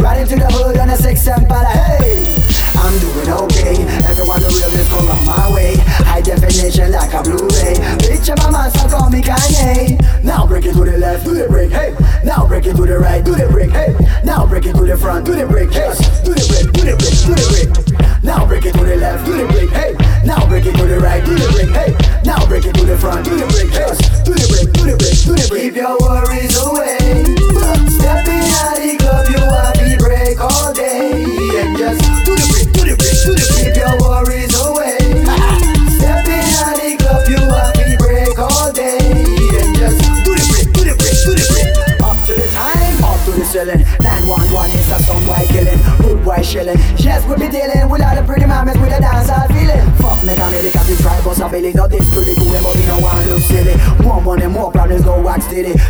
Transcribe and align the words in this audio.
Right 0.00 0.20
into 0.20 0.36
the 0.36 0.46
hood 0.50 0.78
on 0.78 0.90
a 0.90 0.96
six 0.96 1.26
and. 1.26 1.46
Hey, 1.50 2.36
I'm 2.74 2.98
doing 2.98 3.30
okay. 3.44 3.76
Everyone 4.04 4.40
the 4.42 4.50
realness 4.60 4.88
come 4.88 5.08
on 5.08 5.24
my 5.24 5.52
way. 5.52 5.76
High 6.06 6.20
definition 6.20 6.92
like 6.92 7.12
a 7.14 7.22
Blu-ray. 7.22 7.74
Picture 8.04 8.36
my 8.36 8.50
master 8.50 8.88
call 8.88 9.10
me 9.10 9.22
Kanye. 9.22 9.98
Now 10.22 10.46
break 10.46 10.66
it 10.66 10.74
to 10.74 10.84
the 10.84 10.98
left, 10.98 11.24
do 11.24 11.34
the 11.34 11.48
break, 11.48 11.70
hey. 11.72 11.94
Now 12.24 12.46
break 12.46 12.66
it 12.66 12.76
to 12.76 12.84
the 12.84 12.98
right, 12.98 13.24
do 13.24 13.34
the 13.34 13.48
break, 13.48 13.70
hey. 13.70 13.94
Now 14.24 14.46
break 14.46 14.66
it 14.66 14.74
to 14.74 14.84
the 14.84 14.96
front, 14.96 15.24
do 15.26 15.34
the 15.34 15.46
break, 15.46 15.72
hey. 15.72 15.92
Do 16.24 16.34
the 16.34 16.44
break, 16.46 16.72
do 16.72 16.82
the 16.84 16.94
break, 16.98 17.18
do 17.24 17.32
the 17.34 17.46
break. 17.48 18.22
Now 18.22 18.44
break 18.46 18.66
it 18.66 18.74
to 18.74 18.84
the 18.84 18.96
left, 18.96 19.07
ceiling. 44.28 44.52
911 44.52 44.78
is 44.78 44.90
a 44.90 45.02
some 45.02 45.26
white 45.26 45.48
killing, 45.48 45.78
rude 46.00 46.24
white 46.24 46.44
shilling. 46.44 46.78
Yes, 46.98 47.24
we 47.26 47.36
be 47.36 47.48
dealing 47.48 47.88
with 47.88 48.02
all 48.02 48.14
the 48.14 48.22
pretty 48.22 48.46
mamas 48.46 48.76
with 48.78 48.92
a 48.92 49.00
dancehall 49.00 49.48
feeling. 49.48 49.80
Fuck 49.96 50.24
Mega 50.24 50.50
Medica, 50.50 50.84
the 50.84 50.96
try 51.02 51.16
bust 51.24 51.40
a 51.40 51.48
billy. 51.48 51.72
No 51.72 51.88
this 51.88 52.04
to 52.12 52.20
the 52.20 52.34
cool, 52.36 52.52
but 52.60 52.76
we 52.76 52.84
don't 52.86 53.02
want 53.02 53.24
to 53.24 53.30
look 53.30 53.42
silly. 53.42 53.74
More 54.04 54.20
money, 54.20 54.46
more 54.46 54.70
problems, 54.70 55.04
go 55.04 55.20
wax 55.22 55.46
steady. 55.46 55.76
Stepping 55.78 55.87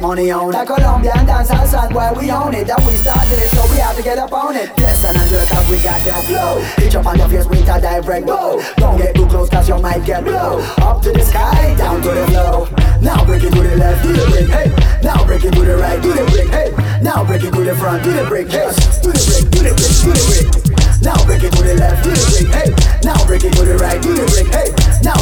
money 0.00 0.30
on 0.30 0.50
it. 0.50 0.52
That 0.52 0.66
Colombian 0.66 1.26
dance 1.26 1.50
outside 1.50 1.92
where 1.92 2.12
we 2.14 2.30
own 2.30 2.54
it. 2.54 2.66
That 2.66 2.80
we 2.86 2.96
started 2.96 3.38
it, 3.38 3.50
so 3.50 3.62
we 3.70 3.78
have 3.78 3.96
to 3.96 4.02
get 4.02 4.18
up 4.18 4.32
on 4.32 4.56
it. 4.56 4.70
Yes, 4.78 5.02
and 5.04 5.16
under 5.16 5.44
cause 5.46 5.66
we 5.68 5.80
got 5.80 6.02
that 6.04 6.24
flow. 6.24 6.60
Hit 6.76 6.94
up 6.96 7.06
on 7.06 7.18
your 7.18 7.28
face 7.28 7.46
with 7.46 7.68
a 7.68 7.80
direct 7.80 8.26
blow. 8.26 8.60
Don't 8.76 8.98
get 8.98 9.14
too 9.14 9.26
close 9.26 9.48
cause 9.50 9.68
you 9.68 9.78
might 9.78 10.04
get 10.04 10.24
blow. 10.24 10.60
Up 10.78 11.02
to 11.02 11.12
the 11.12 11.22
sky, 11.22 11.74
down 11.76 12.02
to 12.02 12.08
the 12.08 12.26
flow. 12.28 12.68
Now 13.00 13.24
break 13.24 13.44
it 13.44 13.52
to 13.52 13.62
the 13.62 13.76
left, 13.76 14.02
do 14.02 14.12
the 14.12 14.24
break, 14.30 14.48
hey. 14.48 14.68
Now 15.02 15.24
break 15.24 15.44
it 15.44 15.52
to 15.52 15.62
the 15.62 15.76
right, 15.76 16.00
do 16.02 16.12
the 16.12 16.24
break, 16.30 16.48
hey. 16.48 16.70
Now 17.02 17.24
break 17.24 17.44
it 17.44 17.52
to 17.52 17.64
the 17.64 17.74
front, 17.76 18.02
do 18.02 18.12
the 18.12 18.24
break, 18.26 18.50
yes. 18.50 19.00
Do 19.00 19.12
the 19.12 19.20
break, 19.20 19.50
do 19.52 19.58
the 19.62 19.72
break, 19.76 20.00
do 20.02 20.10
the 20.12 20.22
break. 20.26 20.46
Now 21.02 21.18
break 21.24 21.42
it 21.44 21.52
to 21.52 21.62
the 21.62 21.74
left, 21.74 22.02
do 22.04 22.10
the 22.10 22.24
break, 22.32 22.48
hey. 22.54 22.70
Now 23.04 23.18
break 23.26 23.44
it 23.44 23.52
to 23.52 23.64
the 23.64 23.76
right, 23.78 24.00
do 24.02 24.14
the 24.14 24.26
break, 24.26 24.48
hey. 24.50 24.68
Now 25.04 25.15